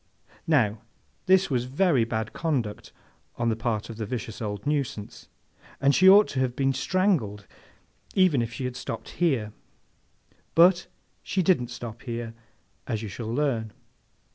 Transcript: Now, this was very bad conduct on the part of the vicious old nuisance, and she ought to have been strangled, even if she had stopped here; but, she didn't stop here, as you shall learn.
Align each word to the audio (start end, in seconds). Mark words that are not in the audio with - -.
Now, 0.47 0.81
this 1.27 1.51
was 1.51 1.65
very 1.65 2.05
bad 2.05 2.33
conduct 2.33 2.91
on 3.35 3.49
the 3.49 3.55
part 3.55 3.87
of 3.87 3.97
the 3.97 4.05
vicious 4.07 4.41
old 4.41 4.65
nuisance, 4.65 5.29
and 5.79 5.93
she 5.93 6.09
ought 6.09 6.27
to 6.29 6.39
have 6.39 6.55
been 6.55 6.73
strangled, 6.73 7.45
even 8.15 8.41
if 8.41 8.51
she 8.51 8.65
had 8.65 8.75
stopped 8.75 9.09
here; 9.21 9.53
but, 10.55 10.87
she 11.21 11.43
didn't 11.43 11.67
stop 11.69 12.01
here, 12.01 12.33
as 12.87 13.03
you 13.03 13.09
shall 13.09 13.31
learn. 13.31 13.73